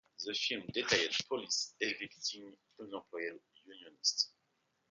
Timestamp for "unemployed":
2.79-3.39